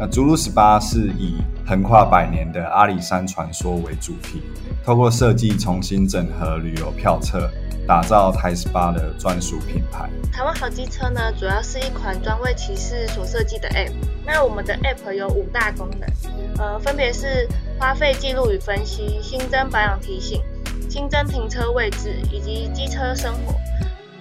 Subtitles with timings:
[0.00, 1.34] 那逐鹿十八是以
[1.66, 4.40] 横跨百年的阿里山传说为主题，
[4.82, 7.50] 透过设计重新整合旅游票册，
[7.86, 10.08] 打造台十八的专属品牌。
[10.32, 13.92] 台湾好机车呢，主要是一款专为骑士所设计的 App。
[14.24, 16.08] 那我们的 App 有五大功能，
[16.56, 17.46] 呃，分别是
[17.78, 20.40] 花费记录与分析、新增保养提醒、
[20.88, 23.54] 新增停车位置以及机车生活。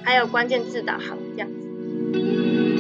[0.04, 2.79] 还有关键字导航这样子。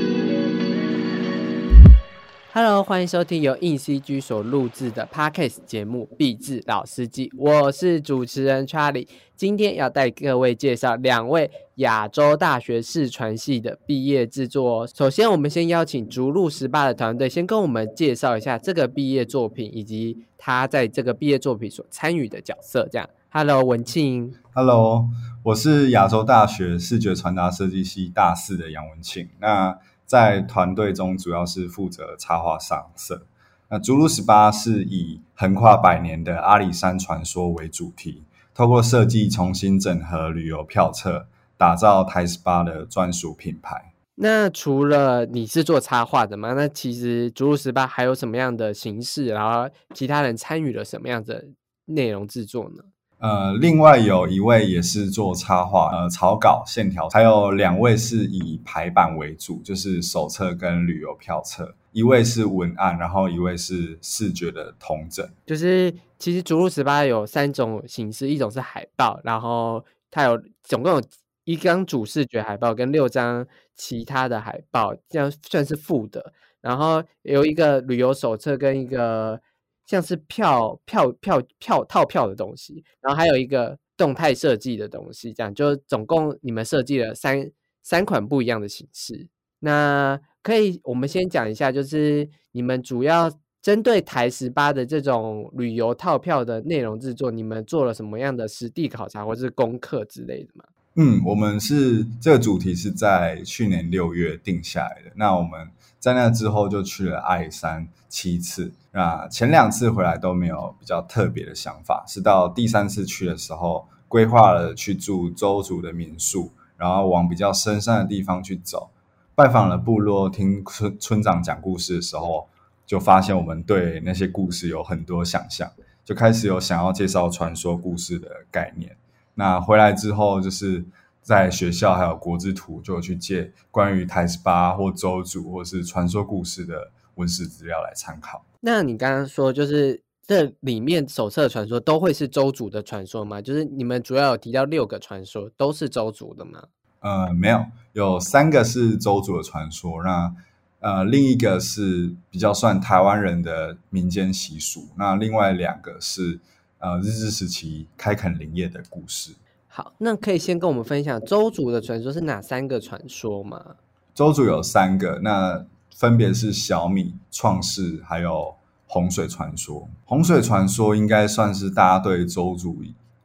[2.52, 9.08] Hello，欢迎收听由硬 CG 所录制的 Podcast 节目《必智老司机》，我是主持人 Charlie。
[9.36, 14.88] 今天要带各位介绍两位亚洲大学视传系的毕业制作。
[14.88, 22.88] 首先，我们先邀请逐鹿十八的团队，先跟我们介绍一下这个毕业作品以及他在这个毕业作品所参与的角色。
[22.92, 24.34] 这样，Hello，文庆。
[24.56, 25.08] Hello，
[25.44, 29.30] 我是亚洲大学视觉传达设计系大四的杨文庆。
[29.40, 29.78] 那
[30.10, 33.28] 在团队中主要是负责插画上色。
[33.70, 38.24] 那逐鹿十八是以横跨百年的阿里山传说为主题，
[38.56, 43.94] 透过设计重新整合旅游票册，打造台十八的专属品牌。
[44.16, 46.54] 那除了你是做插画的吗？
[46.54, 49.28] 那其实逐鹿十八还有什么样的形式？
[49.28, 51.46] 然后其他人参与了什么样的
[51.86, 52.84] 内容制作呢？
[53.20, 61.76] 呃，另外有一位也是做插画，呃，草稿、线条，还有两位是以排版为主，就是手册跟旅游票册。
[61.92, 65.28] 一位是文案，然后一位是视觉的同整。
[65.46, 71.04] 就是其实逐鹿十八有三种形式，一种是海报，然后它有总共有
[71.44, 76.32] 一张主视觉海报跟六张其他的海报，这样算是副的。
[76.62, 79.42] 然后有一个旅游手册跟一个。
[79.90, 87.50] 像是票票票票套票的东西，然后还有一个动态设计的东西，这样就总共你们设计了三
[87.82, 89.28] 三款不一样的形式。
[89.62, 93.32] 那可以，我们先讲一下，就是你们主要
[93.64, 100.66] 针对台十八的这种旅游套票的内容制作，你们做了什么样的实地考察或是功课之类的吗？
[100.98, 105.12] 嗯，我们是这个主题是在去年六月定下来的。
[105.16, 105.68] 那我们
[106.00, 108.74] 在那之后就去了阿里山七次。
[108.92, 118.90] 那前两次回来都没有比较特别的想法，是到第三次去的时候，规划了去住周族的民宿，然后往比较深山的地方去走，
[119.36, 122.48] 拜访了部落，听村村长讲故事的时候，
[122.86, 125.72] 就发现我们对那些故事有很多想象，
[126.04, 128.98] 就开始有想要介绍传说故事的概念。
[129.36, 130.84] 那回来之后，就是
[131.30, 138.44] 在学校还有国之图，就去借关于台十八或周主或是传说故事的文史资料来参考。
[138.62, 143.40] 那你刚刚说，就是这里面手册传说都会是周主的传说吗？
[143.40, 146.64] 就是你们主要有提到六个传说，都是周主的吗？
[147.02, 147.64] 呃，没有，
[147.94, 150.34] 有三个是周主的传说，那
[150.80, 156.40] 呃，另一个是比较算台湾人的民间习俗，那另外两个是。
[156.82, 159.34] 呃，日治时期开垦林业的故事。
[159.72, 163.76] 好，那可以先跟我们分享周族的传说是哪三个传说吗？
[164.16, 165.64] 周族有三个，那
[165.96, 168.56] 分别是小米、创世，还有
[168.88, 169.88] 洪水传说。
[170.06, 172.82] 洪水传说应该算是大家对周族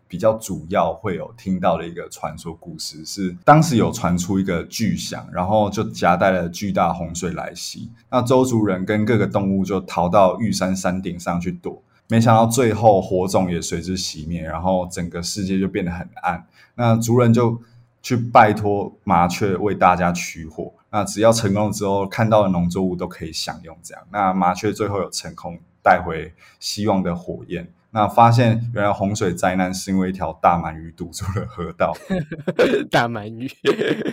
[0.07, 3.05] 比较主要会有听到的一个传说故事。
[3.07, 11.83] 是当时有传出一个巨响，然后就夹带了巨大洪水来袭，那周族人跟各个动物就逃到玉山山顶上去躲。
[12.09, 16.47] 没想到最后火种也随之熄灭，然后整个世界就变得很暗。
[16.75, 17.61] 那族人就
[18.03, 20.73] 去拜托麻雀为大家取火。
[20.91, 23.77] 那只要成功之后，看到的农作物都可以享用。
[23.83, 27.73] 这样，那麻雀最后有成功带回希望的火焰。
[27.91, 31.97] 那发现原来洪水灾难是因为一条大鳗鱼堵住了河道，
[32.91, 33.51] 大鳗鱼，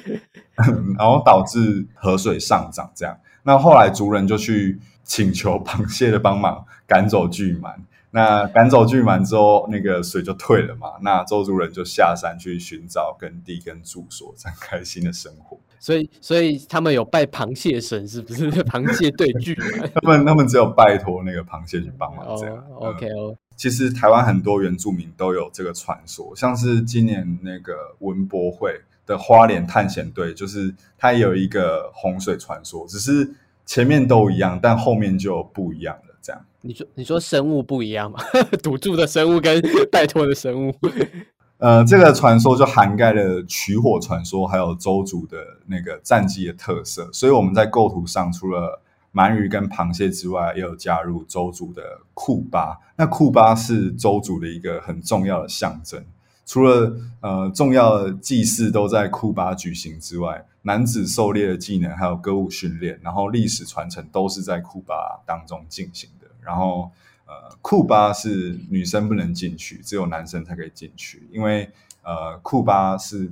[0.98, 2.90] 然后导致河水上涨。
[2.96, 4.80] 这样，那后来族人就去。
[5.04, 7.74] 请求螃蟹的帮忙赶走巨鳗，
[8.10, 10.90] 那赶走巨鳗之后，那个水就退了嘛。
[11.02, 15.58] 那周族人就下山去寻找耕地跟住所，展开新的生活。
[15.80, 18.52] 所以，所以他们有拜螃蟹神，是不是？
[18.68, 22.62] 螃蟹对巨鳗， 他们他们只有拜托那个螃蟹去帮忙这样。
[22.76, 23.34] OK 哦。
[23.56, 33.34] 其实台湾很多原住民都有这个传说，像是今年那个文博会的花莲探险队，就是它有一个洪水传说，只是。
[33.64, 36.11] 前面都一样，但后面就不一样了。
[36.32, 38.20] 这样，你说你说生物不一样吗？
[38.64, 39.62] 赌注的生物跟
[39.92, 40.76] 拜托的生物。
[41.58, 45.38] 呃，这个传说就涵盖了取火传说，还有周族的
[45.68, 47.08] 那个战绩的特色。
[47.14, 48.82] 所以我们在构图上，除了
[49.14, 51.84] 鳗鱼跟螃蟹之外，也有加入周族的
[52.16, 52.80] 库巴。
[52.96, 56.04] 那库巴是周族的一个很重要的象征，
[56.48, 66.21] 除了呃重要的祭祀都在库巴举行之外，男子狩猎的技能还有歌舞训练，然后历史传承都是在库巴当中进行的。
[66.44, 66.92] 然后
[67.26, 71.70] 呃，库巴是女生不能进去，只有男生才可以进去，因为
[72.04, 73.32] 呃库巴是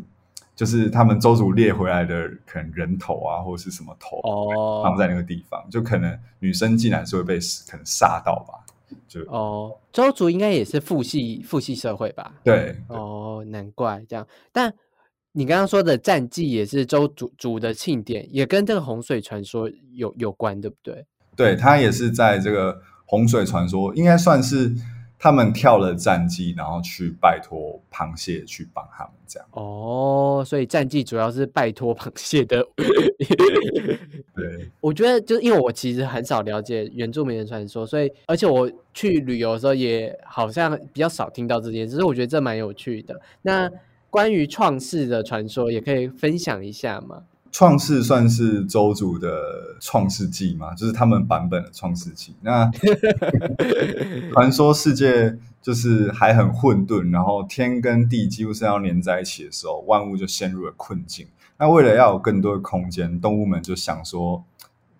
[0.55, 7.39] 就是他们周族猎回来的可能人头啊或者是什么头哦放在那个地方，就可能女生进来是会被
[7.69, 8.65] 可能杀到吧。
[9.07, 12.33] 就哦，周族应该也是父系父系社会吧？
[12.43, 14.27] 对，哦，难怪这样。
[14.51, 14.73] 但
[15.31, 21.05] 你刚刚说的战绩也是周族族的庆典，也跟这个洪水传说有有关，对不对？
[21.35, 24.71] 对，它也是在这个洪水传说，应该算是
[25.17, 29.49] 他们跳了战绩，然后去拜托螃蟹去帮他们这样。
[29.53, 32.63] 哦，所以战绩主要是拜托螃蟹的。
[34.35, 43.19] 对，我觉得就是因为我其实很少了解原住民的传说，所以而且我去旅游的时候也好像比较少听到这件事，所以我觉得这蛮有趣的。
[43.41, 43.67] 那
[44.11, 47.23] 关于创世的传说，也可以分享一下吗？
[47.51, 52.35] 创世算是周族的创世纪嘛，就是他们版本的创世纪。
[52.41, 52.69] 那
[54.33, 61.27] 传说世界就是还很混沌，然后天跟地几乎是要连在一起的时候，万物就陷入了困境。
[61.57, 64.43] 那为了要有更多的空间，动物们就想说，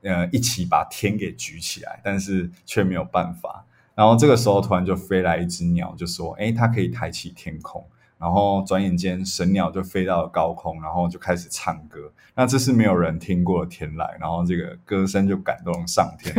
[0.01, 3.65] 呃，一起把天给举起来，但是却没有办法。
[3.95, 7.85] 然后这个时候突然就飞来一只鸟，就说：“哎，它可以抬起天空。”
[8.19, 12.11] 然后转眼间，神鸟就飞到了高空，然后就开始唱歌。
[12.35, 16.35] 那这是没有人听过的天籁，然后这个歌声就感动上天。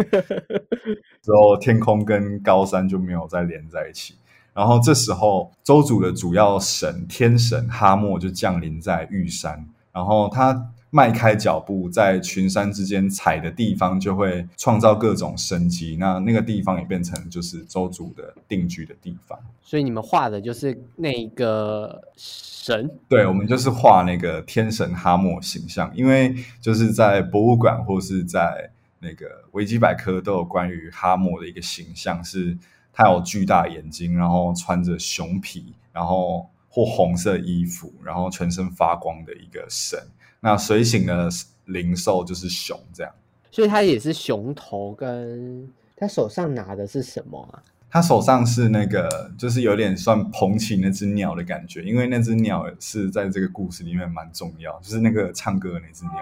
[1.23, 4.15] 之后天空跟高山就没有再连在一起。
[4.53, 15.97] 然后这时候，周族的主要神天神哈莫就降临在玉山，然后他迈开脚步，在群山之间踩的地方就会创造各种生机。
[15.99, 19.39] 那那个地方也变成就是周族的定居的地方。
[19.63, 32.59] 所以你们画的就是那个神，对，我们就是画那个天神哈莫形象，因为就是在博物馆或是在那个维基百科都有关于哈莫的一个形象，是
[32.93, 39.97] 他有巨大眼睛，然后穿着熊皮，然后或红色衣服，然后全身发光的一个神。
[40.41, 41.29] 那随行的
[41.67, 43.13] 灵兽就是熊，这样。
[43.51, 47.63] 所以他也是熊头，跟他手上拿的是什么啊？
[47.93, 56.13] 他手上是那个，就是有点算捧起那只鸟的感觉，因为那只鸟是在这个故事里面蛮重要，就是那个唱歌的那只鸟。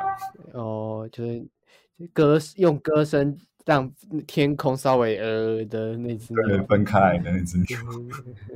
[0.54, 1.46] 哦，就是
[2.14, 3.92] 歌用歌声让
[4.26, 6.34] 天空稍微呃的那只。
[6.66, 7.78] 分开来的那只鸟。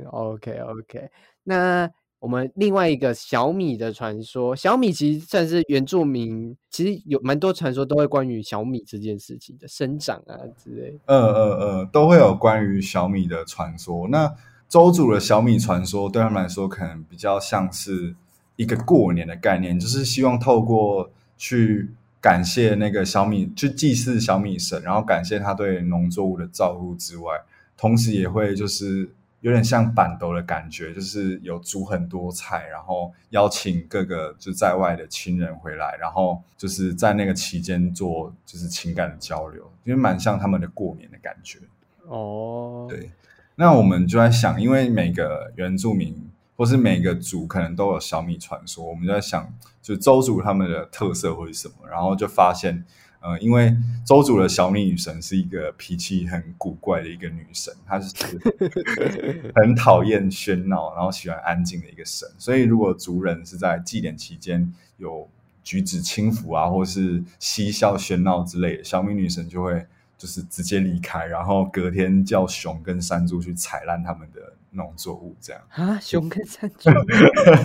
[0.09, 1.09] OK OK，
[1.43, 1.87] 那
[2.23, 10.97] 我们另外一个小米的传说，小米其实算是原住民，其实有蛮多传说都会关于小米这件事情的生长啊之类。
[11.05, 14.07] 呃呃呃，都会有关于小米的传说。
[14.07, 14.33] 那
[14.69, 18.15] 周族的小米传说对他们来说，可能比较像是
[18.55, 21.89] 一个过年的概念，就是希望透过去
[22.21, 27.41] 感谢那个小米，去祭祀小米神，然后感谢他对农作物的照顾之外，
[27.75, 29.11] 同时也会就是
[29.43, 41.59] 有点像板斗的感觉，就是有煮很多菜，然后邀请各个就在外的亲人回来，然后就是在那个期间做就是情感的交流，因为蛮像他们的过年的感觉。
[42.07, 43.11] 哦，对，
[43.55, 46.15] 那我们就在想，因为每个原住民
[46.55, 52.85] 或是每个族可能都有小米传说，我们就在想，就周族他们的特色会是什么，然后就发现，
[53.23, 53.73] 呃，因为
[54.05, 58.13] 周主的小米女神是一个脾气很古怪的一个女神，她是
[59.55, 65.29] 很讨厌喧闹，然后喜欢安静的一个神，所以如果族人是在祭典期间有
[65.63, 69.85] 举止轻浮啊，或是嬉笑喧闹之类的，小米女神就会
[70.17, 75.61] 就是直接离开，然后隔天叫熊跟山猪去踩烂他们的农作物，这样。
[75.69, 76.89] 啊，熊跟山猪，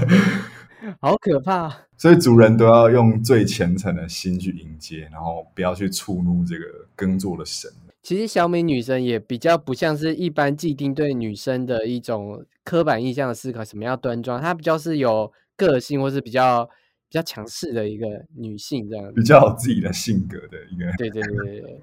[1.01, 1.87] 好可怕！
[1.97, 7.71] 所以族人都要用最虔诚的心去迎接，然后不要去触怒这个耕作的神。
[8.03, 18.07] 其实小美女生也比较不像是一般既定对女生的一种刻板印象的思考，什么样端庄，她比较是有个性，或是比较比较强势的一个
[18.37, 19.13] 女性这样子。
[19.15, 20.91] 比较有自己的性格的一个。
[20.97, 21.83] 对对对对对。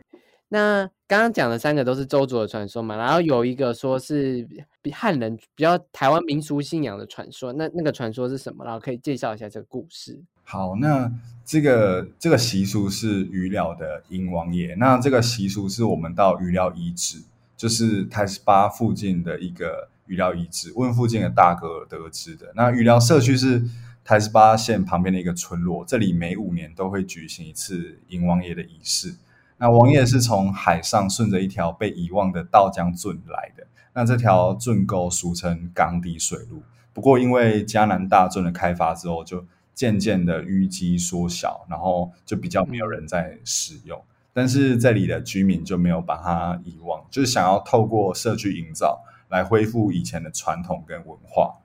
[0.49, 4.47] 那刚刚讲的三个都是周族的传说嘛，然后有一个说是
[4.81, 8.63] 比汉人比较台湾民俗信仰的传说，那那个传说是什么？
[8.63, 10.21] 然后可以介绍一下这个故事。
[10.43, 11.11] 好，那
[11.43, 14.75] 这个这个习俗是鱼寮的迎王爷。
[14.75, 17.23] 那这个习俗是我们到鱼寮遗址，
[17.57, 22.53] 就是台十八附近的一个鱼寮遗址，问附近的大哥得知的。
[22.55, 23.63] 那鱼寮社区是
[24.03, 29.15] 台十八县旁边的一个村落，这里每五年都会举行一次迎王爷的仪式。
[29.57, 33.65] 那王爷是从海上顺着一条被遗忘的稻江圳来的。
[33.93, 44.01] 那这条圳沟俗称港底水路，不过因为嘉南大圳的开发之后，就渐渐的淤积缩小，然后就比较没有人在使用。
[44.33, 51.55] 但是这里的居民就没有把它遗忘，就是想要透过社区营造来恢复以前的传统跟文化。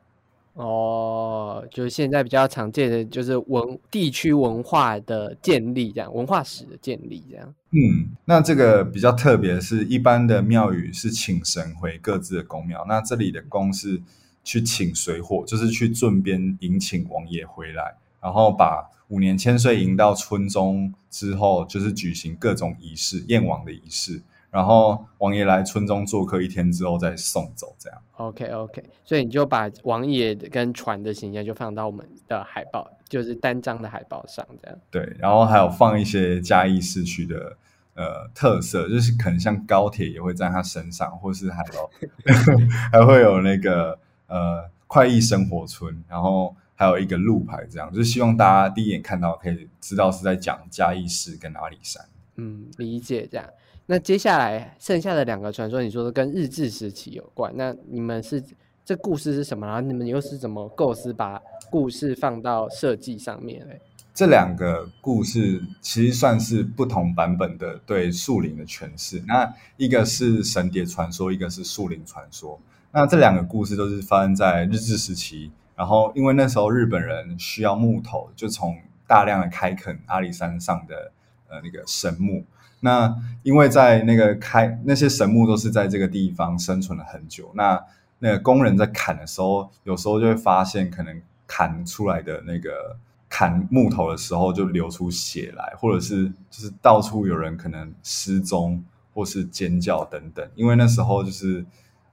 [0.54, 7.54] 哦，就是现在比较常见的就是文地区文化的建立，这样文化史的建立，这样。
[7.70, 14.02] 嗯，那这个比较特别是，一般的庙宇是请神回各自的宫庙，那这里的宫是
[14.42, 24.20] 去请水火，就是去镇边迎请王爷回来，然后把五年千岁迎到村中之后，就是举行各种仪式，燕王的仪式。
[24.50, 27.98] 然后王爷来村中做客一天之后再送走，这样。
[28.16, 34.78] OK OK，所以你就把王爷跟船的形象就放到我们的海报，就是单张的海报上，这样。
[34.90, 37.56] 对，然后还有放一些嘉义市区的
[37.94, 41.90] 呃特色，就是可能像高铁也会在他身上，或是还有
[42.92, 52.04] 还会有那个呃快意生活村，然后还有一个路牌，这样就是希望大家第一眼看到可以知道是在讲嘉义市跟阿里山。
[52.36, 53.46] 嗯，理解这样。
[53.90, 58.40] 那接下来剩下的两个传说，你说的跟日治时期有关，那你们是
[58.84, 59.66] 这故事是什么？
[59.66, 63.80] 然后你们又是怎么构思把故事放到设计上面嘞？
[64.14, 69.20] 这两个故事其实算是不同版本的对树林的诠释。
[69.26, 72.60] 那一个是神蝶传说，一个是树林传说。
[72.92, 78.78] 那这两个故事都是发生在日治时期，然后因为那时候日本人需要木头，就从
[79.08, 81.10] 大量的开垦阿里山上的
[81.48, 82.44] 呃那个神木。
[82.80, 87.82] 那因为在那个开那些神木都是在这个地方生存了很久，那
[88.18, 92.96] 那个工人在砍的时候，有时候就会发现可能砍出来的那个
[93.28, 98.84] 砍木头的时候就流出血来，或者是就是到处有人可能失踪
[99.14, 101.64] 或是尖叫等等，因为那时候就是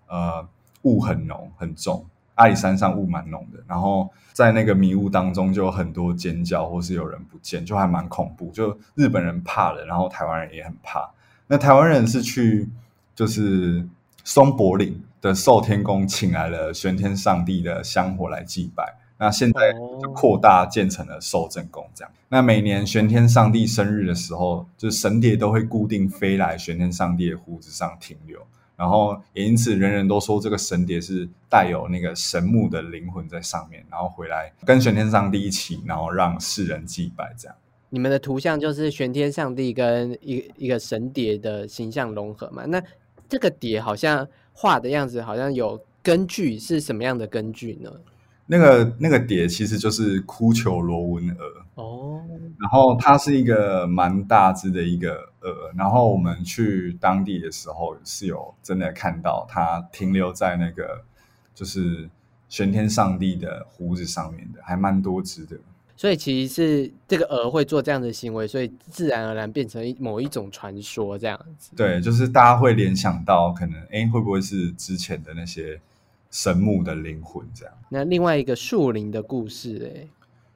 [0.07, 0.47] 呃
[0.83, 2.05] 雾很浓很重。
[2.37, 8.49] 阿里山上雾蛮浓的，然后在那个迷雾当中就有很多尖叫，或是有人不见，就还蛮恐怖。
[8.51, 11.07] 就日本人怕了，然后台湾人也很怕。
[11.47, 12.67] 那台湾人是去
[13.15, 13.87] 就是
[14.23, 18.95] 松柏岭的寿天宫请来了玄天上帝的香火来祭拜。
[19.19, 22.13] 那现在就扩大建成了寿正宫这样。
[22.29, 28.39] 那每年玄天上帝生日的时候，就神蝶都会固定飞来玄天上帝的胡子上停留。
[28.77, 37.33] 然后也因此，人人都说这个神蝶是带有那个神木的灵魂在上面，然后回来跟玄天上帝一起，然后让世人祭拜。
[37.35, 37.57] 这样，
[37.89, 42.65] 你们的图像就是玄天上帝跟一一个神蝶的形象融合嘛？
[42.65, 42.79] 那
[43.27, 47.91] 这个蝶好像画的样子，好像有根据，是什么样的根据呢？
[48.45, 51.35] 那个那个蝶其实就是哭求罗纹蛾
[51.75, 52.21] 哦，
[52.57, 61.03] 然后它是一个蛮大只的一个蛾，然后我们去当地的时候是有真的看到它停留在那个
[61.55, 62.09] 就是
[62.49, 65.57] 玄天上帝的胡子上面的，还蛮多只的。
[65.95, 71.75] 所以其实是这个鹅会做这样的行为，所以自然而然变成某一种传说这样子。
[71.75, 75.79] 对，就是大家会联想到可能哎会不会是之前的那些。
[76.29, 77.73] 神木的灵魂，这样。
[77.87, 80.07] 那另外一个树林的故事，哎，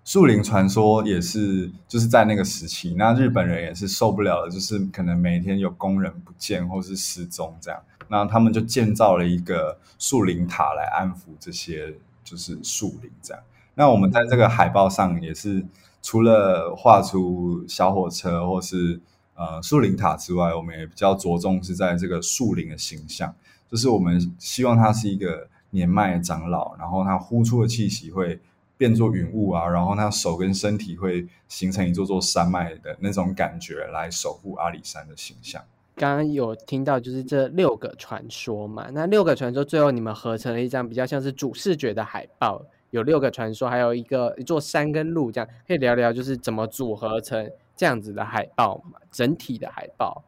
[0.03, 13.43] 树林传说也是，就是在那个时期，那日本人也是受不了了，就是可能每天有工人不见或是失踪这样，那他们就建造了一个树林塔来安抚这些就是树林这样。
[13.75, 15.63] 那我们在这个海报上也是，
[16.01, 19.00] 除了画出小火车或是
[19.36, 23.34] 呃树林塔之外，我们也比较着重是在这个树林的形象，
[23.70, 25.48] 就是我们希望它是一个。
[25.74, 28.38] 年迈的长老，然后他呼出的气息会
[28.82, 35.62] 变作云雾啊，然后他手跟身体会形成一座座山脉的那种感觉，来守护阿里山的形象。
[35.96, 48.98] 刚刚有听到就是这六个传说嘛，那六个传说最后你们合成了一张比较像是主视觉的海报，有六个传说，还有一个一座山跟路，这样可以聊聊就是怎么组合成这样子的海报嘛？
[49.12, 50.24] 整体的海报。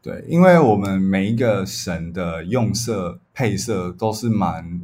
[0.00, 4.80] 对，因为我们每一个神的用色配色都是蛮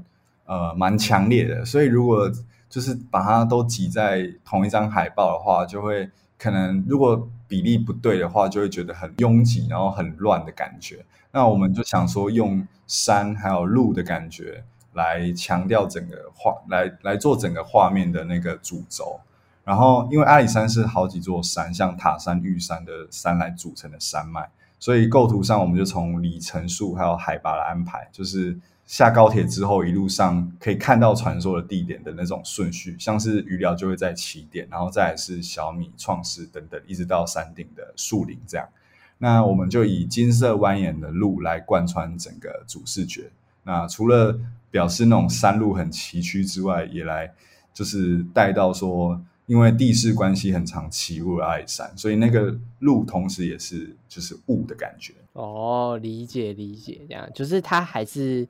[0.47, 2.29] 呃蛮强烈的，所以如果
[2.73, 11.05] 就是把它都挤在同一张海报的话，就会可能如果比例不对的话，就会觉得很拥挤，然后很乱的感觉。
[11.33, 14.65] 那我们就想说，用山还有路的感觉
[14.95, 19.21] 来强调整个画，来来做整个画面的那个主轴。
[19.65, 24.49] 然后，因为阿里山是好几座山，像塔山、玉山的山来组成的山脉。
[24.79, 28.59] 所以构图上，我们就从里程数还有海拔来安排，就是
[28.93, 38.69] 下高铁之后一路上可以看到传说的地点的那种顺序，像是鱼寮就会在起点，然后再是小米、创世等等，一直到山顶的树林这样。
[39.17, 43.31] 那我们就以金色蜿蜒的路来贯穿整个主视觉。
[43.63, 44.39] 那除了
[44.71, 47.33] 表示那种山路很崎岖之外，也来
[47.73, 55.15] 就是带到说，因为地势关系很长，起雾了阿里山，所以那个路同时也是就是雾的感觉。
[55.33, 58.47] 哦，理解理解，这样就是它还是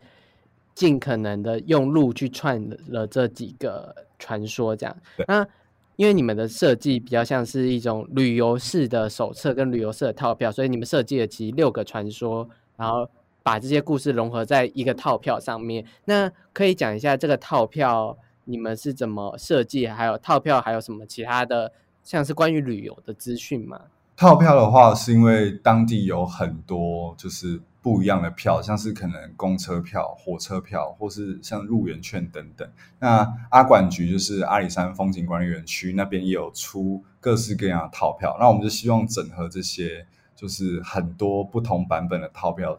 [0.75, 4.97] 尽可能的用路去串了这几个传说，这样。
[5.27, 5.47] 那
[5.97, 13.09] 因为你们的设计比较像是一种旅游式的手册跟旅游式的套票，所以你们设计了其实六个传说，然后
[13.43, 15.85] 把这些故事融合在一个套票上面。
[16.07, 21.71] 那可以讲一下这个套票你们是怎么设计，还有套票还有什么其他的
[22.03, 23.83] 像是关于旅游的资讯吗？
[24.17, 32.69] 套票的话，是因为当地有很多就是不一样的票，像是可能公车票、火车票，或是像入园券等等。
[33.01, 42.79] 那阿管局就是阿里山风景管理园区那边也有出各式各样的套票，那我们就希望整合这些就是很多不同版本的套票，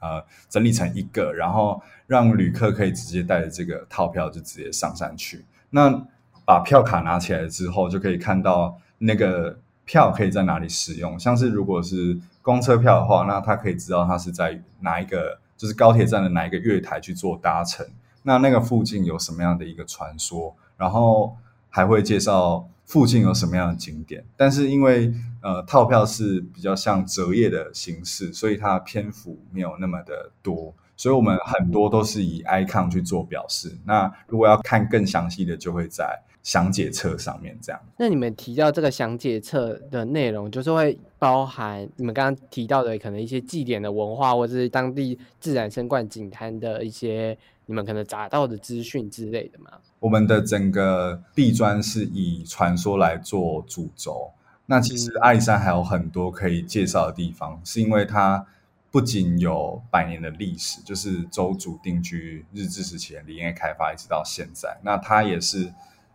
[0.00, 5.46] 呃，整理成一个，然后让旅客可以直接带着这个套票就直接上山去。
[5.70, 6.06] 那
[6.44, 9.56] 把票卡拿起来之后，就可以看到那个。
[9.84, 11.18] 票可以在哪里使用？
[11.18, 17.86] 像是如果是公车票的话，那他可以知道他是在哪一个，就是高铁站的哪一个月台去做搭乘。
[18.22, 20.54] 那那个附近有什么样的一个传说？
[20.76, 21.36] 然后
[21.68, 24.24] 还会介绍附近有什么样的景点。
[24.36, 30.74] 但是因为呃套票是比较像折页的形式，所以它的篇幅没有那么的多。
[30.96, 33.76] 所以我们很多都是以 icon 去做表示。
[33.84, 36.22] 那如果要看更详细的，就会在。
[36.42, 49.70] 详解册上面这样，那你们提到这个详解册的内容，就是会包含你们刚刚提到的可能一些祭典的文化，或者是当地自然生冠景滩的一些你们可能查到的资讯之类的吗？
[50.00, 54.32] 我们的整个地砖是以传说来做主轴，
[54.66, 58.44] 那其实阿里山还有很多可以介绍的地方，是因为它
[58.90, 65.72] 不仅有百年的历史，就是周主定居日治时期林业开发一直到现在，那它也是。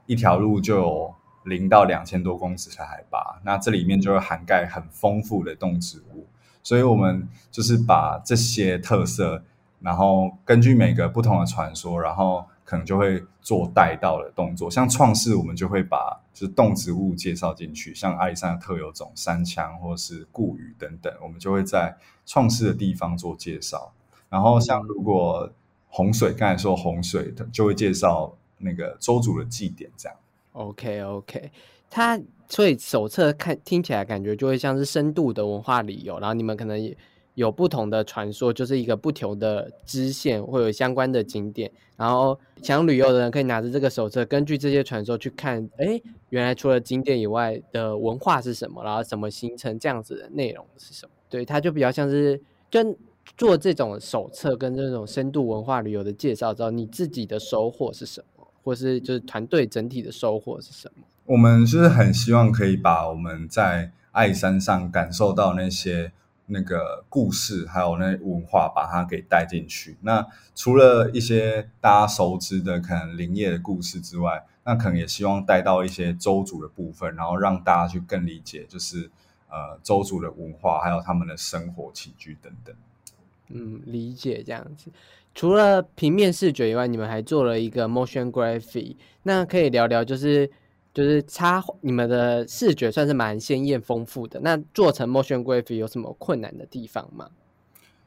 [0.08, 6.26] 一条路就有零到两千多公尺的海拔，那这里面就会涵盖很丰富的动植物，
[6.64, 9.44] 所以我们就是把这些特色，
[9.80, 14.70] 然后根据每个不同的传说，然后可能就会做带到的动作。
[14.70, 23.93] 像创世，我们就会把就是动植物介绍进去，像阿里山的特有种山羌或是固语等等，我们就会在创世的地方做介绍。
[24.30, 25.50] 然后像如果
[25.88, 28.34] 洪水，刚才说洪水的，就会介绍。
[28.58, 30.17] 那个周主的祭典这样
[30.54, 31.52] ，OK OK，
[31.89, 36.96] 他所以手册看听起来感觉就会像是深度的文化旅游，然后你们可能
[37.36, 51.12] 有不同的传说，就是一个不同的支线会有相关的景点，然后想旅游的人可以拿着这个手册，根据这些传说去看，哎，原来除了景点以外的文化是什么，然后怎么形成这样子的内容是什么？
[51.30, 52.41] 对，它就比较像是
[52.72, 52.98] 跟
[53.36, 58.37] 做这种手册跟这种深度文化旅游的介绍之后，你自己的收获是什么？
[58.67, 61.06] 或是就是团队整体的收获是什么？
[61.23, 66.12] 我们就是很希望可以把我们在爱山上感受到那些
[66.47, 69.95] 那个故事，还有那文化，把它给带进去。
[70.01, 79.10] 那除了一些大家熟知的可能林业的故事之外，那可能也希望带到一些周族的部分，然后让大家去更理解，就是
[79.47, 82.75] 呃周族的文化，还有他们的生活起居等等。
[83.47, 84.91] 嗯，理解这样子。
[85.38, 88.95] 除了平面视觉以外，你们还做了一个 motion graphic。
[89.21, 90.50] 那可以聊聊，就是
[90.91, 94.39] 就是插你们的视觉算是蛮鲜艳丰富的。
[94.39, 97.28] 那做成 motion graphic 有什么困难的地方吗？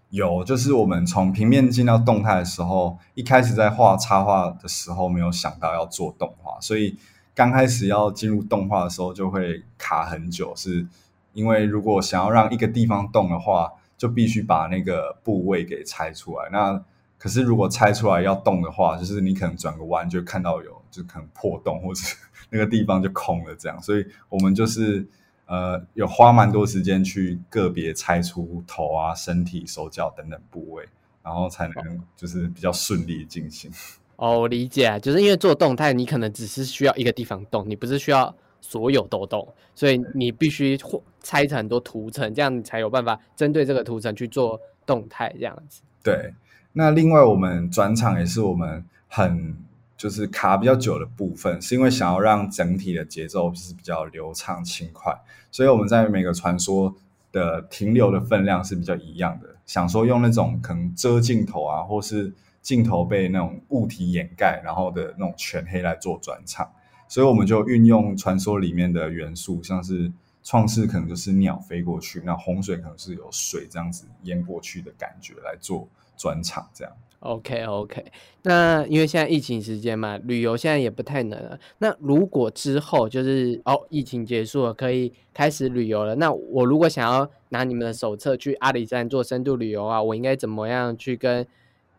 [0.08, 6.96] 有，就是我们从平面进到动态的时候，一开始在画插画的时候没有想到要做动画，所以
[7.32, 10.84] 刚开始要进入动画的时候就会卡很久，是
[11.32, 16.48] 因为如果想要让一个地方动的话，就必须把那个部位给拆出来。
[16.50, 16.82] 那
[17.22, 22.00] 可是，如果拆出来要动的话，就是你可能转个弯就看到有，就可能破洞，或者
[22.48, 23.78] 那个地方就空了这样。
[23.82, 25.06] 所以我们就是
[25.44, 30.88] 呃，有花蛮多时间去个别拆出头啊、身体、手脚等等部位，
[31.22, 33.70] 然后才能就是比较顺利进行。
[34.16, 40.78] 哦，我理解，就是因为做动态，你可能只是需要一个地方动，你不是需要所有都动，所以你必须
[41.22, 45.82] 拆成很多图层，这样你才有办法针对这个图层去做动态这样子。
[46.02, 46.32] 对。
[46.72, 49.56] 那另外，我们转场也是我们很
[49.96, 55.12] 就是卡比较久的部分，是因为想要让整体的节奏是比较流畅轻快，
[55.50, 56.94] 所以我们在每个传说
[57.32, 59.56] 的停留的分量是比较一样的。
[59.66, 66.70] 想说用那种可能遮镜头啊，或是镜头被那种物体掩盖，然后的那种全黑来做转场，
[67.08, 70.10] 所以我们就运用传说里面的元素，像是
[70.42, 76.92] 创世可能就是鸟飞过去，那洪水可能是有水这样子淹过去的感觉来做专场这样。
[77.20, 78.02] OK OK，
[78.44, 81.60] 那因为现在疫情时间嘛，旅游现在也不太能了。
[81.76, 86.14] 那如果之后就是哦，疫情结束了，可以开始旅游了。
[86.14, 91.46] 那我如果想要拿你们的手册去阿里山做深度旅游啊，我应该怎么样去跟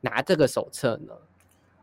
[0.02, 1.14] 拿这个手册呢？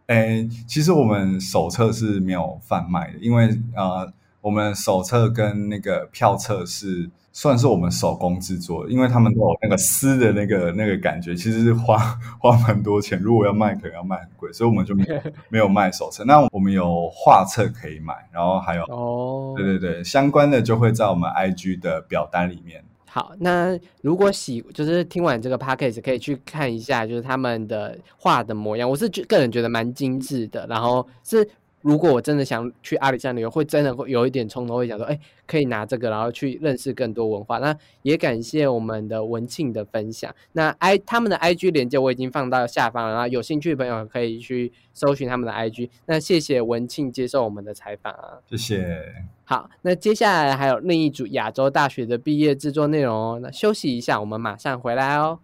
[0.06, 7.10] 诶，其实我们手册是没有贩卖的，因为呃，我们手册跟那个票册是。
[7.30, 11.96] 算是我们手工制作，因为他们都有那个撕的那个那个感觉，其实是花
[12.40, 13.16] 花蛮多钱。
[13.20, 16.24] 如果要卖，可能要卖很贵，所以我们就没有 没有卖手册。
[16.24, 22.82] 那我们有画册可以买，然后还有哦，对对对，相关的就会在我们 IG 的表单里面。
[23.06, 31.48] 好，那如果喜就是听完这个 package，可以去看一下，就是他们的画的模样，我是觉个人觉得蛮精致的，然后是。
[31.82, 37.58] 如果我真的想去阿里山旅游，会真的会有一点冲动，会想说，哎，可以拿这个，然后去认识更多文化。
[37.58, 40.34] 那也感谢我们的文庆的分享。
[40.52, 45.88] 那 i 他们的 IG 链接我已经放到下方了，然后有兴趣的朋友可以去搜寻他们的 IG。
[46.06, 48.98] 那谢谢文庆接受我们的采访啊，谢谢。
[49.44, 53.40] 好，那接下来还有另一组亚洲大学的毕业制作内容哦。
[53.40, 55.38] 那休息一下，我们马上回来哦。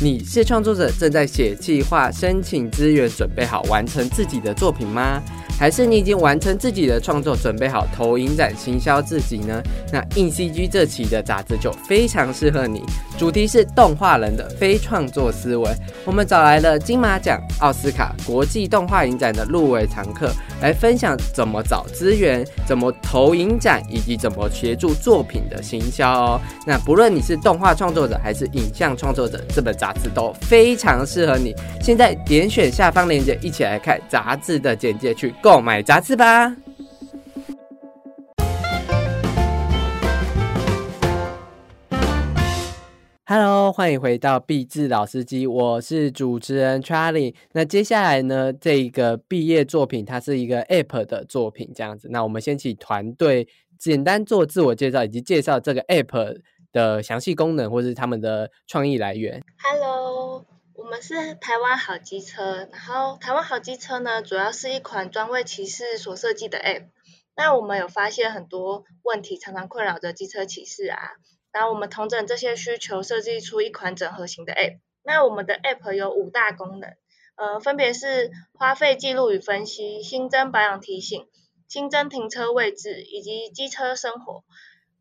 [0.00, 5.20] 你是创作者，正在写计划、申请资源，准备好完成自己的作品吗？
[5.58, 9.60] 还是你已经完成自己的创作，准备好投影展行销自己呢？
[9.92, 12.82] 那硬 CG 这期的杂志就非常适合你，
[13.18, 15.68] 主题是动画人的非创作思维。
[16.04, 20.30] 我们找来了金马奖、奥斯卡、国际动画影展的入围常客，
[20.62, 26.40] 来分享怎么找资源、怎么投影展，以及怎么协助作品的行销哦。
[26.64, 31.52] 那不论你是动画创作者还是影像创作者，这本杂志都非常适合你。
[31.82, 35.34] 现在点选下方链接，一起来看杂志的简介去。
[35.50, 36.54] 购买杂志吧。
[43.24, 47.34] Hello，欢迎回到毕志老司机，我是主持人 Charlie。
[47.52, 52.08] 那接下来呢，这个毕业作品它是一个 App 的作品，这样子。
[52.10, 59.42] 那我们先请团队简单做自我介绍，以及介绍这个 App 的详细功能，或是他们的创意来源。
[59.62, 60.07] Hello。
[60.78, 66.86] 我们是台湾好机车，然后台湾好机车呢，主要是一款专为骑士所设计的 App。
[67.34, 70.96] 那我们有发现很多问题，常常困扰着机车骑士啊。
[71.50, 74.78] 然后我们同整这些需求，设计出一款整合型的 App。
[75.02, 76.94] 那我们的 App 有五大功能，
[77.34, 81.26] 呃，分别是花费记录与分析、新增保养提醒、
[81.66, 84.44] 新增停车位置以及机车生活，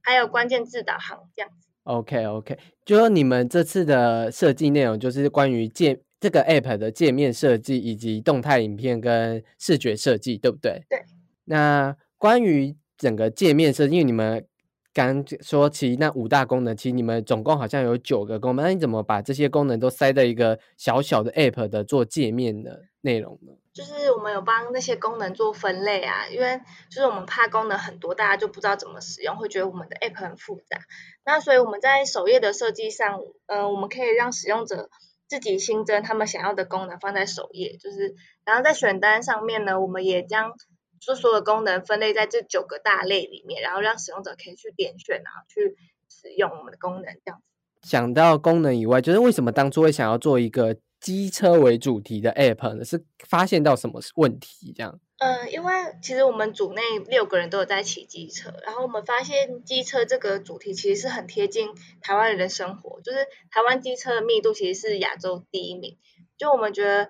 [0.02, 1.67] 还有关键字导航这样子。
[1.88, 10.84] OK OK，就说你们这次的设计内容就是关于界这个 App 的界面设计，以及动态影片跟视觉设计，对不对？
[10.90, 11.00] 对。
[11.46, 14.46] 那关于整个界面设计，因为你们
[14.94, 23.54] 刚说其那五大功能，其实你们总共好像有九个功能，那你怎么把这些功能都塞在一个小小的 App 的做界面的内容呢？
[23.78, 26.60] 就是我们有帮那些功能做分类啊，因为
[26.90, 30.80] 就是我们怕功能很多，大家就不知道怎么使用，会觉得我们的 app 很复杂。
[31.24, 34.90] 那所以我们在首页的设计上，嗯，我们可以让使用者
[35.28, 40.54] 自己新增他们想要的功能放在首页，就是然后在选单上面呢，我们也将
[41.00, 45.78] 所有功能分类在这九个大类里面，然后让使用者可以去点选啊，去
[46.10, 47.88] 使用我们的功能这样子。
[47.88, 50.78] 想到功能以外，就是为什么当初会想要做一个？
[51.00, 54.74] 机车为主题的 App 呢，是发现到什么问题？
[54.76, 55.00] 这样？
[55.20, 61.70] 嗯，因为其实我们组内六个人都有在骑机车，然后我们发现机车这个主题其实是很贴近
[62.02, 65.98] 台湾人的生活，就是台湾机车的密度其实是亚洲第一名。
[66.38, 67.10] 就我们觉得，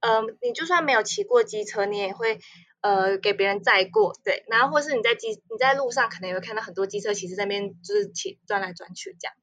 [0.00, 2.40] 嗯，你就算没有骑过机车，你也会
[2.80, 9.34] 呃给别人载过，对，然后或是你在机你在路上可能也会看到很多机车骑士在那边就是骑转来转去这样。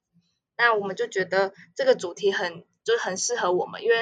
[0.57, 2.65] 那我们就觉得这个主题很。
[2.83, 3.95] 就很适合我们，因为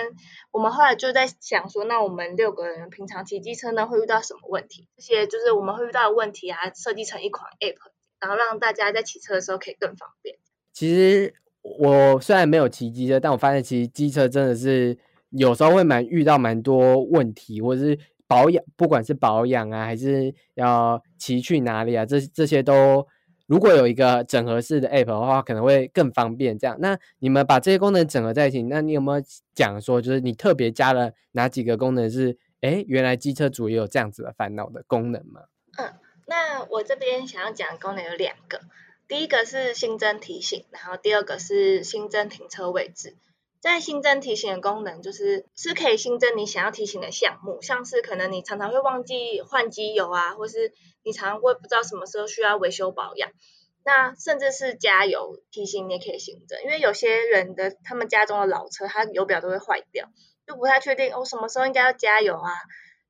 [0.52, 4.88] 我们后来就在想说，那我们六个人平常骑机车呢，会遇到什么问题？
[4.96, 7.76] 这些就是我们会遇到的问题啊，设计成一款 App，
[8.20, 10.38] 然后让大家在骑车的时候可以更方便。
[10.72, 14.98] 其实我虽然没有骑机车，但我发现其实机车真的是
[15.30, 23.08] 有时候会蛮遇到蛮多问题，或者是保养，不管是保养啊，还是要骑去哪里啊，这这些都。
[23.50, 26.58] 如果有一个整合式的 App 的话，可能会更方便。
[26.58, 32.38] 这样，那你们把这些功能整合在一起，那你有没有讲说，就是你特别加了哪几个功能是？
[32.62, 35.44] 哎，原来机车主也有这样子的烦恼的功能吗？
[35.78, 35.94] 嗯，
[36.28, 38.60] 那我这边想要讲的功能有两个，
[39.08, 43.16] 第一个是新增提醒，然后第二个是新增停车位置。
[43.60, 50.72] 在新增提醒的功能，就是是可以新增你想要提醒的项目，像是可能你常常会忘记换机油啊，或是
[51.04, 53.32] 你常常会不知道什么时候需要维修保养。
[53.84, 60.08] 那甚至是加油提醒你也可以新增，因为有些人的他们家中的老车，它油表都会坏掉，
[60.46, 62.52] 就不太确定哦什么时候应该要加油啊。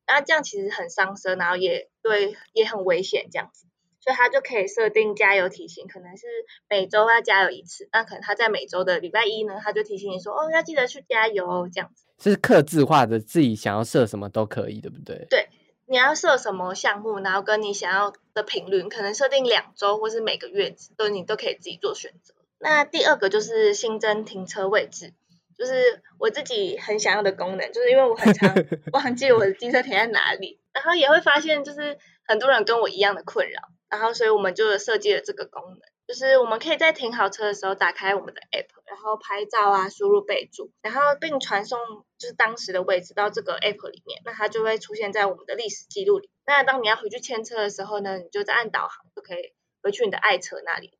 [0.08, 3.68] 那这样其实很伤车，然后也对也很危险这样子，
[4.00, 6.26] 所以他就可以设定加油提醒，可能是
[6.70, 12.06] 每周要加油一次，那可能他在每周的礼拜一呢，他就提醒你说哦要记得去加油这样子。
[12.22, 15.26] 是刻字化的，自己想要设什么都可以，对不对？
[15.30, 15.50] 对。
[15.92, 22.36] 你要设什么项目，然后跟你想要的频率，可能设定两周或是每个月，都你都可以自己做选择。
[22.60, 25.16] 那第二个就是新增停车位置，
[25.58, 28.54] 就是我自己很想要的功能，就是因为我很常
[28.94, 33.60] 忘记我的机车停在哪里，然后也会发现就是很多人跟我一样的困扰，
[33.90, 35.80] 然后所以我们就设计了这个功能。
[36.08, 41.78] 就是我们可以在停好车的时候打开我们的 app，然后拍照啊，输入备注，然后并传送
[42.18, 46.28] 就是当时的位置到这个 app 里面，那它就会出现在我们的历史记录里。
[46.48, 50.98] 那当你要回去牵车的时候呢，你就再按导航就可以回去你的爱车那里。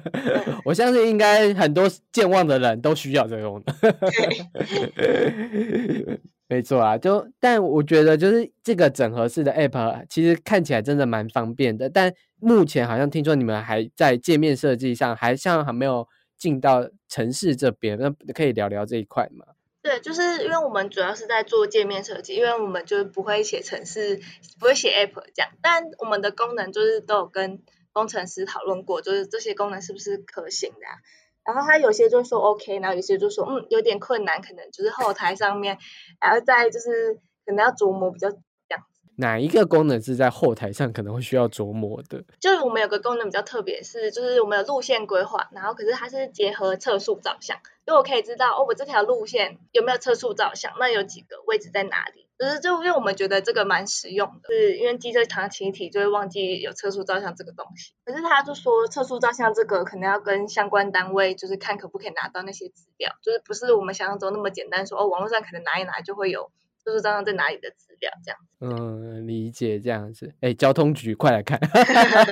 [0.64, 3.62] 我相信应该很多健忘的人都需要这种。
[6.48, 16.08] 没错啊，就但我觉得就是这个整合式的 app 其实看起来真的蛮方便的，但目前好像听说你们还在界面设计上，还像还没有
[16.38, 19.44] 进到城市这边，那可以聊聊这一块吗？
[19.82, 24.18] 对，就是因为我们主要是在做界面设计，因为我们就是不会写城市，
[24.58, 27.60] 不会写 app 这样，但我们的功能就是都有跟
[27.92, 30.86] 工程师讨论过，就是这些功能是不是可行的。
[31.48, 35.78] 然后他有些就说 OK，然后有些就说嗯有点困难，可能就是后台上面
[36.20, 37.14] 还要再就是
[37.46, 38.28] 可能要琢磨比较。
[39.20, 42.22] 哪一个功能是在后台上可能会需要琢磨的？
[42.38, 52.26] 就是我们有个功能比较特别，是就是我们有路线规划，然后可是它是结合测速照相，因为我可以知道哦我这条路线有没有测速照相，那有几个位置在哪里。
[52.38, 57.94] 就是就因为我们觉得这个蛮实用的，是因为机车常骑体就会忘记有测速照相这个东西。
[58.04, 66.52] 可是他就说测速照相这个可能要跟相关单位就是看可不可以拿到那些资料，就是不是我们想象中那么简单，说哦网络上可能拿一拿就会有
[66.90, 68.38] 测速照相在哪里的资料这样。
[68.60, 70.32] 嗯，理解这样子。
[70.40, 71.58] 哎，交通局快来看，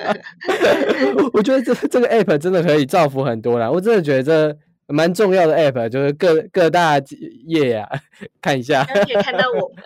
[1.33, 4.59] 我觉得这这个 app 真的可以造福很多啦，我真的觉得这。
[4.88, 7.03] 蛮重要的 app，就是各各大
[7.49, 7.88] 业啊，
[8.40, 8.85] 看一下。
[8.85, 9.83] 可以看到我们。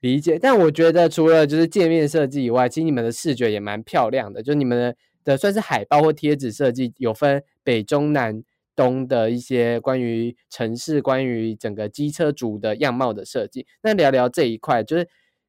[0.00, 4.40] 理解，但我觉得除了就是界面设计以外，其实你们的视觉也蛮漂亮的。
[4.40, 8.40] 就你们的的算是海报或贴纸设计，有分北中南
[8.78, 13.66] 东的一些关于城市、关于整个机车主的样貌的设计。
[13.82, 15.08] 那聊聊这一块，就是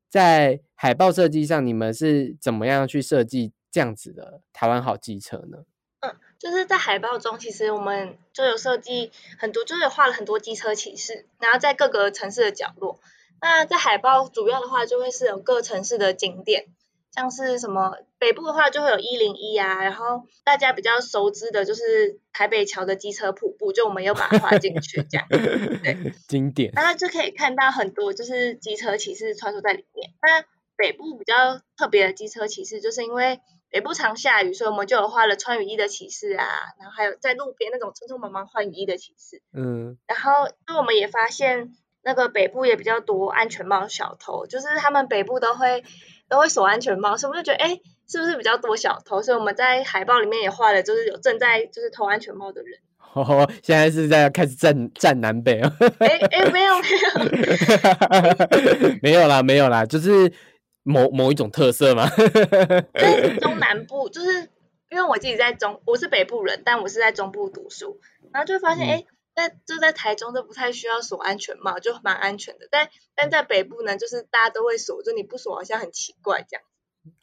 [0.09, 5.59] 在海报设计上，你们是怎么样去设计这样子的台湾好机车呢？
[5.99, 12.99] 嗯就是在海报中，其实我们就有设计很多，就是画了很多机车骑士，然后在各个城市的角落。
[13.41, 16.67] 那在海报主要的话，就会是有各城市的景点，
[17.11, 25.27] 像是什么北部的话，就会有一零一啊，然后大家比较熟知的就是台北桥的机车瀑布，就我们又把它画进去这样。
[25.29, 26.71] 对，经典。
[26.75, 30.11] 然后就可以看到很多就是机车骑士穿梭在里面。
[30.21, 30.45] 那
[30.77, 36.45] 北部比较特别的机车骑士，就是因为北部常下雨，所以我们就有画了穿雨衣的骑士啊，
[36.79, 39.41] 然后还有在路边那种匆匆忙忙换雨衣的骑士。
[39.51, 39.97] 嗯。
[40.07, 45.83] 然后，就我们也发现，那个北部也比较多安全帽小偷，就是他们北部都会
[46.29, 49.21] 都会锁安全帽，所以我们就觉得，哎，是不是比较多小偷？
[49.21, 52.79] 所以我们在海报里面也画了，就是有正在就是偷安全帽的人。
[53.13, 55.71] 哦，现在是在开始站站南北哦。
[55.99, 60.31] 哎哎，没有没有， 没有啦，没有啦，就是。
[60.83, 62.09] 某某一种特色嘛？
[62.95, 64.49] 在中南部，就是
[64.89, 67.99] 因为我自己在中，我是北部人，但我是在中部读书，
[68.33, 69.05] 然后就发现，哎，
[69.39, 72.67] 在就在台中都不太需要锁安全帽，就蛮安全的。
[72.69, 76.63] 但但在北部呢，就是大家都会锁，就你不锁好像很奇怪这样。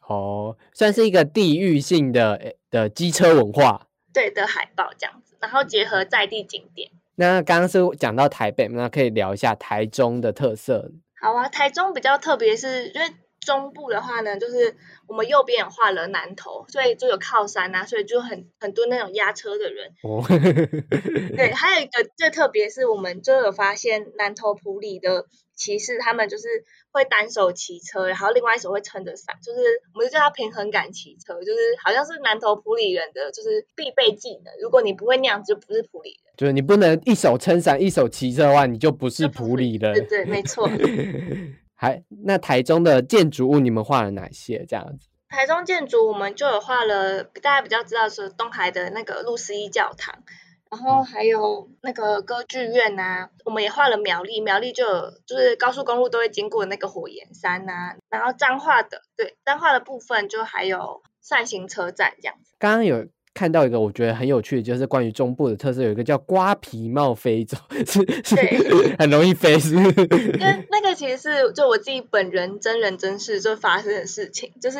[0.07, 6.89] 哦，算是一个地域性的的机车文化，对的海报这样子，然后结合在地景点。
[7.15, 10.91] 那刚刚是讲到台北，那可以聊一下台中的特色。
[11.21, 13.07] 好啊，台中比较特别，是因为。
[13.47, 14.75] 中部的话呢，就是
[15.07, 19.89] 我们右边也画了南头，所以就有靠山啊，所以就很很多那种压车的人。
[20.03, 20.21] 哦。
[20.27, 26.43] 对，还有一个最特别是，我们就有发现南头埔里的骑士，他们就是
[26.91, 29.59] 会单手骑车，然后另外一手会撑着伞，就是
[29.93, 34.53] 我们就叫他平衡感骑车，就是好像是南头埔里人的就是必备技能。
[34.61, 36.33] 如果你不会那样，就不是埔里人。
[36.35, 39.93] 就是你不能一手撑伞一手骑车的话，你就不是埔里人。
[39.93, 40.69] 对对，没错。
[41.79, 44.65] 还那台中的建筑物，你们画了哪些？
[44.67, 50.23] 这样子，台中建筑我们就有画了，大家比较知道是东海的那个路思一教堂，
[50.71, 62.55] 然后还有那个歌剧院啊，我们也画了苗栗，苗栗就有就是高速公路都会经过那个火焰山呐、然后彰化的对彰化的部分就还有善行车站这样子。
[62.57, 63.07] 刚刚有
[63.37, 68.35] 看到一个我觉得很有趣的，就是关于中部的特色，有一个叫瓜皮帽飞走， 是是
[68.97, 70.01] 很容易飞，是不是？
[70.39, 74.79] 因为那个其实是就我自己本人真人真事就发生的事情，就是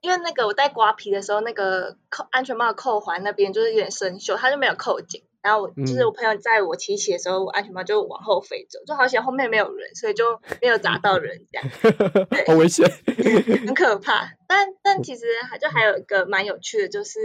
[0.00, 5.22] 因为那个我戴瓜皮的时候，那个扣安全帽的扣环那边就是有点生锈，它就没有扣紧。
[5.42, 11.68] 然后我就是嗯我朋友在我骑起的时候，我安全帽就往后飞走，就好险后面没有人，所以就没有砸到人，这样
[12.46, 12.88] 好危险。
[13.66, 14.34] 很可怕。
[14.46, 17.18] 但但其实还就还有一个蛮有趣的，就是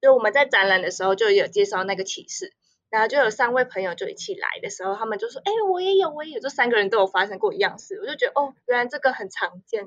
[0.00, 2.52] 就我们在展览的时候就有介绍那个骑士，
[2.90, 9.86] 然后就有三位朋友就一起来的时候，他们就说：“哎、我也有，我也有。”就三个人都有发生过一样事，我就觉得哦，原来这个很常见。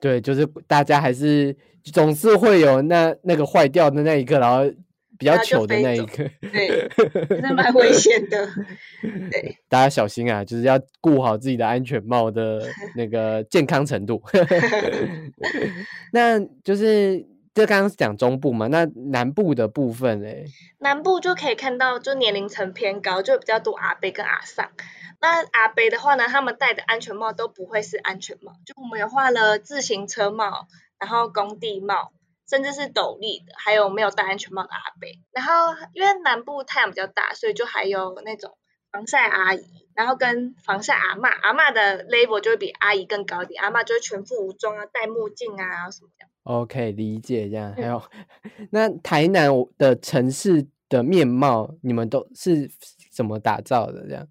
[0.00, 4.70] 对，就是大家还是总是会有那那个坏掉的那一个，然后
[5.18, 6.30] 比较糗的那一个。
[6.52, 6.86] 对，
[7.26, 8.46] 真的蛮危险的。
[9.30, 12.62] 对， 大家小心啊，就是要顾好自己的安全帽的
[12.94, 14.22] 那个健康程度。
[16.12, 17.24] 那就是
[17.56, 20.44] 这刚刚是讲中部嘛，那南部的部分嘞，
[20.78, 24.70] 南部就可以看到，就年龄层偏高，就比较多阿伯跟阿桑。
[25.22, 30.66] 那阿伯的话呢，他们戴的安全帽都不会是安全帽，就我们有画了自行车帽，
[30.98, 32.12] 然后工地帽，
[32.46, 35.08] 甚至是斗笠的，还有没有戴安全帽的阿伯。
[35.32, 38.58] 然后因为南部太阳比较大，所以就还有那种
[38.92, 46.26] 防晒阿姨，然后跟防晒阿嬷，阿嬷的 level 就会比阿姨更高一点，阿嬷就会全副武装啊，戴墨镜啊什么的。
[46.44, 47.72] OK，理解这样。
[47.74, 48.02] 还有，
[48.70, 52.70] 那台南的城市的面貌，你们都是
[53.10, 54.06] 怎么打造的？
[54.08, 54.26] 这样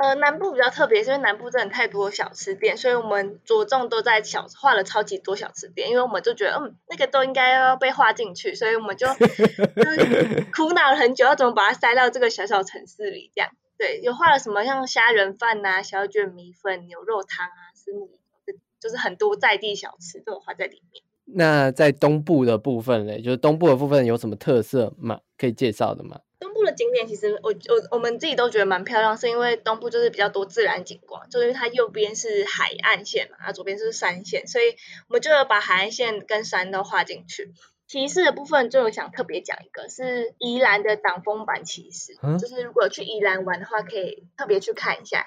[0.00, 13.50] 呃，南部比较特别，是因为南部真的太多小吃店，所以我们着重都在小画了超级多小吃店，因为我们就觉得，嗯，那个都应该要被画进去，所以我们就 就苦恼了很久，要怎么把它塞到这个小小城市里，这样。
[13.78, 18.10] 对，有画了什么像虾仁饭呐、小卷米粉、牛肉汤啊、丝木
[18.46, 21.04] 鱼，就是很多在地小吃都有画在里面。
[21.24, 25.20] 那在东部的部分嘞，就是东部的部分有什么特色吗？
[25.36, 26.20] 可以介绍的吗？
[26.40, 34.76] 东部的景点其实我我我们自己都觉得蛮漂亮，是因为东部就是比较多自然景观，就是它右边是海岸线嘛，然后左边是山线，所以
[35.08, 37.52] 我们就有把海岸线跟山都画进去。
[37.88, 45.26] 骑士的部分就有想特别讲一个，是宜兰的挡风板骑士，嗯就是如果去宜兰玩的话，可以特别去看一下。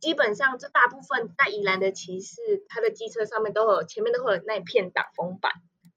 [0.00, 5.52] 基本上，就大部分在宜兰的骑士，它的机车上面都会有前面都会有那一片挡风板，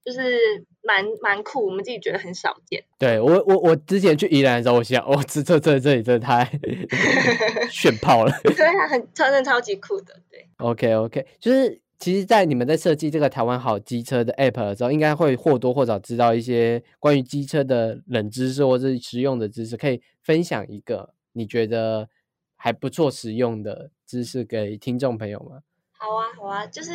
[0.05, 2.83] 就是蛮蛮酷，我们自己觉得很少见。
[2.99, 6.47] 对我我我之前去宜兰的时候，我想，哦，这这这这里真的太
[7.71, 8.31] 炫炮了。
[8.43, 10.47] 对啊，很真的超级酷的，对。
[10.57, 22.07] OK OK，就是其实，在你们在设计这个台湾好机车的 App 的时候，应该会或多或少知道一些关于机车的冷知识或是实用的知识，可以分享一个你觉得
[22.55, 25.63] 还不错实用的知识给听众朋友吗？
[25.97, 26.91] 好啊，好啊，就是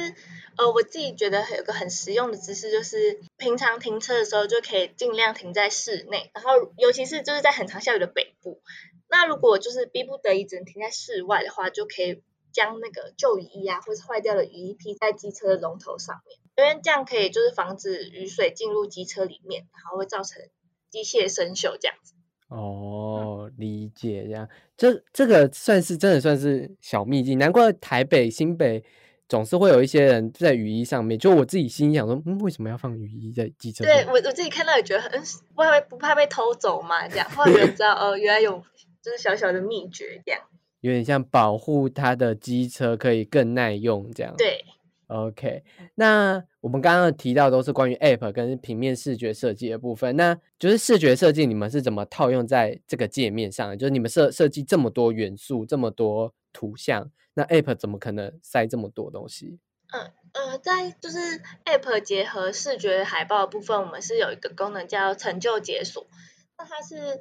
[0.56, 8.62] 呃，我自己觉得有个很实用的知识，就是平常停车的时候就可以尽量停在室内，然后尤其是就是在很常下雨的北部，
[9.08, 20.42] 那如果就是逼不得已只能停在室外的话，就可以将那个旧雨衣啊或是坏掉的雨衣披在机车的龙头上面，因为这样可以就是防止雨水进入机车里面，然后会造成
[20.90, 22.14] 机械生锈这样子。
[22.48, 28.82] 哦，理解这样，这这个算是真的算是小秘境，难怪台北、新北
[29.28, 31.16] 总是会有一些人在雨衣上面。
[31.16, 33.94] 就我自己心里想说，嗯，为什么要放雨衣在机车上？
[33.94, 35.22] 对我我自己看到也觉得很，嗯
[35.54, 37.06] 不怕被不怕被偷走嘛？
[37.08, 38.60] 这样，后来才知道哦，原来有
[39.00, 40.42] 就是小小的秘诀这样。
[40.80, 44.34] 有点像保护它的机车可以更耐用这样。
[44.36, 44.64] 对
[45.06, 45.62] ，OK，
[45.94, 53.76] 那我们刚刚提到都是关于 App 跟平面视觉设计的部分，那就是视觉设计，你们是怎么套用在这个界面上的？
[53.76, 59.58] 就是你们设设计这么多元素，这么多图像，那 App 怎么可能塞这么多东西？
[59.92, 61.18] 嗯呃，在就是
[61.64, 66.06] App 结合视觉海报的部分，我们是有一个功能叫成就解锁。
[66.56, 67.20] 那它是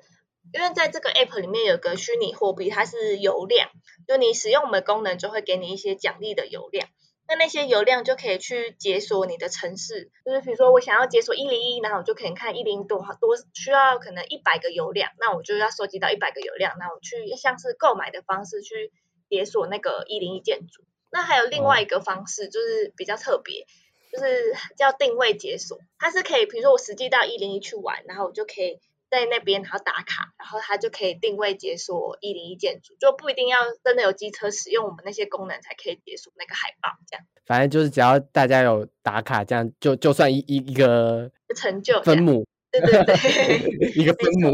[0.51, 3.69] 因为在这个 App 里面有个虚拟货币，它是油量，
[4.07, 6.87] 就你使用我们的功能就会给你一些奖励的油量。
[7.27, 18.91] 那那些油量就可以去解锁你的城市，就是比如说我想要解锁一零一，然后我就可以看一零多少多需要可能一百个油量，那我就要收集到一百个油量，那我去像是购买的方式去
[19.29, 20.83] 解锁那个一零一建筑。
[21.11, 23.67] 那还有另外一个方式，就是比较特别，
[24.11, 25.77] 就是叫定位解锁。
[25.99, 28.79] 它是可以，比如说我实际到一零一去玩，然后我就可以
[29.09, 44.53] 在那边然后打卡，然后它就可以定位解锁一零一建筑，就不一定要真的有机车使用我们那些功能才可以解锁那个海报，这样反正就是只要大家有打卡，这样就就算一一一个成就分母对对对， 一个分母，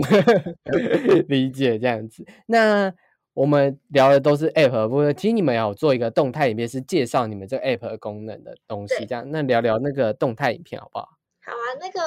[1.27, 2.25] 理解这样子。
[2.45, 2.93] 那
[3.33, 9.29] 我们聊的都是 App，不过其实你们有做一个动态影片，是介绍你们这个 App 功能的东西，对这样。
[9.29, 11.09] 那聊聊那个动态影片好不好？
[11.45, 11.99] 好啊，那个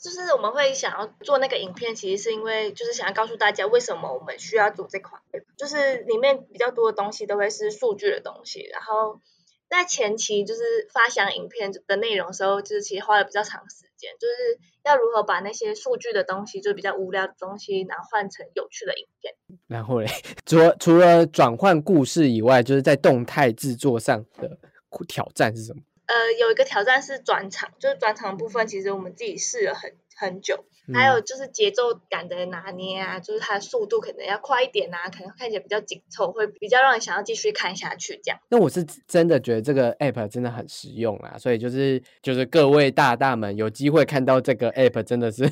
[0.00, 5.20] 就是我们会想要做那个影片，其实是因为就是想要告诉大家为什么我们需要做这款
[5.56, 9.20] 就是里面比较多的东西都会是数据的东西，然后
[9.68, 19.34] 在前期就是发想影片的内容的时候，就是其实花了比较长时间，就是要如何把那些数据的东西，就是比较无聊的东西，然后换成有趣的影片。
[19.66, 20.06] 然后嘞，
[20.46, 24.58] 除了除了转换故事以外，就是在动态制作上的
[25.06, 25.82] 挑战是什么？
[26.08, 38.40] 呃，有一个挑战是转场，就是转场部分，其实我们自己试了很很久，还有就是节奏感的拿捏啊，就是它的速度可能要快一点啊，可能看起来比较紧凑，会比较让人想要继续看下去这样。
[38.50, 45.48] 那我是真的觉得这个 app 真的很实用啦，所以就是就是各位大大们有机会看到这个 app 真的是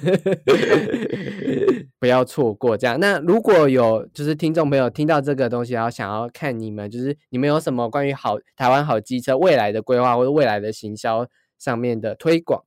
[2.00, 2.98] 不要错过这样。
[2.98, 11.24] 那如果有就是听众朋友听到这个东西，然后想要看你们就是你们有什么关于好台湾好机车未来的规划或者未来的行销
[11.56, 12.64] 上面的推广。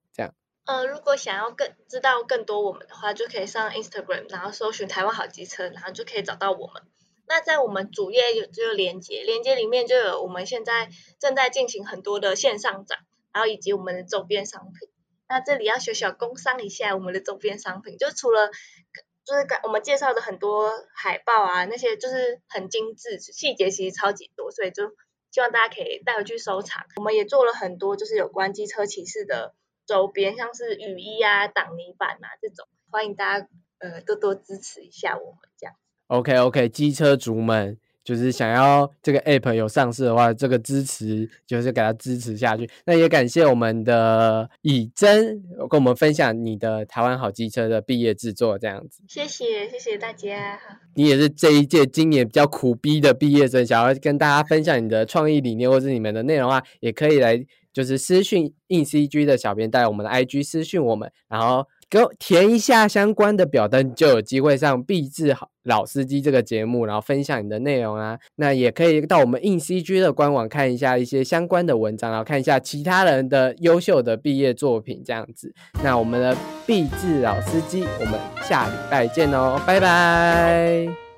[0.69, 6.83] 呃，如果想要更知道更多我们的话，就可以上 Instagram，然后搜寻台湾好机车，然后就可以找到我们。
[7.27, 10.89] 那在我们主页有就有连接，连接里面就有我们现在
[11.19, 12.99] 正在进行很多的线上展，
[13.33, 14.89] 然后以及我们的周边商品。
[15.27, 18.49] 那这里要小小工商一下我们的周边商品，就除了
[19.25, 24.83] 就是我们介绍的很多海报啊，那些就是很精致，细节其实超级多，所以就
[25.31, 26.83] 希望大家可以带回去收藏。
[26.97, 29.55] 我们也做了很多就是有关机车骑士的
[29.89, 33.47] 周边，像是雨衣啊、挡泥板啊这种，欢迎大家
[33.79, 35.73] 呃多多支持一下我们这样。
[36.05, 42.69] OK OK，机车族们就是想要这个 App 有上市的话，这个支持就是给它支持下去。
[42.85, 49.01] 那也感谢我们的以真跟我们分享你的台湾好机车的毕业制作，这样子。
[49.07, 50.59] 谢谢谢谢大家。
[50.93, 57.43] 你也是这一届今年比较苦逼的毕业生，想要跟大家分享你的创意理念或是你们的内容啊，也可以来
[57.79, 68.19] 就是私讯硬 CG 的小编带我们的 IG 私讯我们，然后给我填一下相关的表单，就有机会上毕制好老司机这个节目，然后分享你的内容啊。
[68.35, 75.53] 那也可以到我们硬 CG 的官网看一下一些相关的文章，然后看一下其他人的优秀的毕业作品这样子。
[75.81, 76.35] 那我们的
[76.67, 81.08] 毕制老司机，我们下礼拜见哦，拜拜。